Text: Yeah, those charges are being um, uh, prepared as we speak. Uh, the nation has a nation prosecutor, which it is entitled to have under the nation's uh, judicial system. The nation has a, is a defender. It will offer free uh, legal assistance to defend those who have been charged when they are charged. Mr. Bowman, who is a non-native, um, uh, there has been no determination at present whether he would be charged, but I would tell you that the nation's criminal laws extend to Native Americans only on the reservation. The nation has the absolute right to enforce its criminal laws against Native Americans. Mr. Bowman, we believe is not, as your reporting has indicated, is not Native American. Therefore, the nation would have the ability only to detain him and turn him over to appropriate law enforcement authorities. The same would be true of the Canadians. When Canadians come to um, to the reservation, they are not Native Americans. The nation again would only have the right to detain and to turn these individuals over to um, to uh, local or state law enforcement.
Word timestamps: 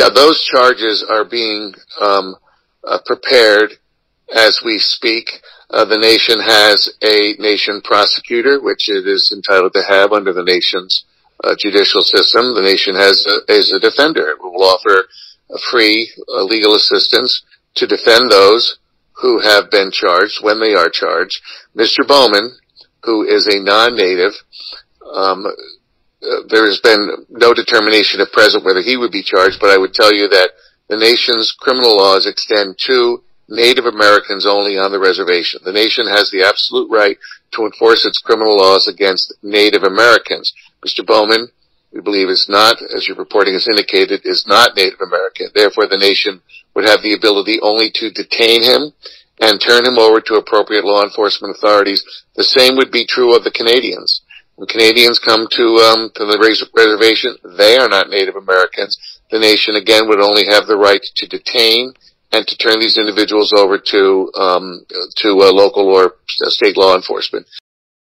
Yeah, 0.00 0.08
those 0.08 0.42
charges 0.44 1.04
are 1.06 1.26
being 1.26 1.74
um, 2.00 2.34
uh, 2.82 3.00
prepared 3.04 3.72
as 4.34 4.62
we 4.64 4.78
speak. 4.78 5.28
Uh, 5.68 5.84
the 5.84 5.98
nation 5.98 6.40
has 6.40 6.88
a 7.02 7.34
nation 7.38 7.82
prosecutor, 7.84 8.62
which 8.62 8.88
it 8.88 9.06
is 9.06 9.30
entitled 9.30 9.74
to 9.74 9.82
have 9.86 10.12
under 10.12 10.32
the 10.32 10.42
nation's 10.42 11.04
uh, 11.44 11.54
judicial 11.58 12.00
system. 12.00 12.54
The 12.54 12.62
nation 12.62 12.94
has 12.94 13.26
a, 13.26 13.52
is 13.52 13.74
a 13.74 13.78
defender. 13.78 14.30
It 14.30 14.42
will 14.42 14.64
offer 14.64 15.04
free 15.70 16.10
uh, 16.34 16.44
legal 16.44 16.74
assistance 16.74 17.42
to 17.74 17.86
defend 17.86 18.30
those 18.30 18.78
who 19.20 19.40
have 19.40 19.70
been 19.70 19.90
charged 19.92 20.42
when 20.42 20.60
they 20.60 20.72
are 20.72 20.88
charged. 20.88 21.42
Mr. 21.76 22.08
Bowman, 22.08 22.56
who 23.02 23.22
is 23.28 23.46
a 23.46 23.60
non-native, 23.60 24.32
um, 25.12 25.44
uh, 26.22 26.42
there 26.48 26.66
has 26.66 26.80
been 26.80 27.26
no 27.30 27.54
determination 27.54 28.20
at 28.20 28.32
present 28.32 28.64
whether 28.64 28.82
he 28.82 28.96
would 28.96 29.12
be 29.12 29.22
charged, 29.22 29.58
but 29.60 29.70
I 29.70 29.78
would 29.78 29.94
tell 29.94 30.12
you 30.12 30.28
that 30.28 30.50
the 30.88 30.96
nation's 30.96 31.52
criminal 31.52 31.96
laws 31.96 32.26
extend 32.26 32.76
to 32.86 33.22
Native 33.48 33.84
Americans 33.84 34.46
only 34.46 34.78
on 34.78 34.92
the 34.92 35.00
reservation. 35.00 35.60
The 35.64 35.72
nation 35.72 36.06
has 36.06 36.30
the 36.30 36.42
absolute 36.42 36.90
right 36.90 37.16
to 37.52 37.64
enforce 37.64 38.04
its 38.04 38.18
criminal 38.18 38.56
laws 38.56 38.86
against 38.86 39.34
Native 39.42 39.82
Americans. 39.82 40.52
Mr. 40.86 41.04
Bowman, 41.04 41.48
we 41.92 42.00
believe 42.00 42.28
is 42.28 42.46
not, 42.48 42.80
as 42.94 43.08
your 43.08 43.16
reporting 43.16 43.54
has 43.54 43.66
indicated, 43.66 44.20
is 44.24 44.46
not 44.46 44.76
Native 44.76 45.00
American. 45.00 45.48
Therefore, 45.54 45.86
the 45.86 45.98
nation 45.98 46.42
would 46.74 46.84
have 46.84 47.02
the 47.02 47.14
ability 47.14 47.58
only 47.60 47.90
to 47.94 48.10
detain 48.10 48.62
him 48.62 48.92
and 49.40 49.60
turn 49.60 49.84
him 49.84 49.98
over 49.98 50.20
to 50.20 50.34
appropriate 50.34 50.84
law 50.84 51.02
enforcement 51.02 51.56
authorities. 51.56 52.04
The 52.36 52.44
same 52.44 52.76
would 52.76 52.92
be 52.92 53.06
true 53.06 53.34
of 53.34 53.42
the 53.42 53.50
Canadians. 53.50 54.20
When 54.56 54.66
Canadians 54.68 55.18
come 55.18 55.46
to 55.50 55.64
um, 55.88 56.10
to 56.14 56.24
the 56.26 56.38
reservation, 56.74 57.36
they 57.56 57.78
are 57.78 57.88
not 57.88 58.10
Native 58.10 58.36
Americans. 58.36 58.98
The 59.30 59.38
nation 59.38 59.74
again 59.76 60.08
would 60.08 60.20
only 60.20 60.46
have 60.46 60.66
the 60.66 60.76
right 60.76 61.00
to 61.16 61.26
detain 61.26 61.94
and 62.32 62.46
to 62.46 62.56
turn 62.56 62.78
these 62.78 62.98
individuals 62.98 63.52
over 63.52 63.78
to 63.78 64.30
um, 64.36 64.84
to 65.16 65.28
uh, 65.40 65.52
local 65.52 65.88
or 65.88 66.16
state 66.28 66.76
law 66.76 66.94
enforcement. 66.94 67.46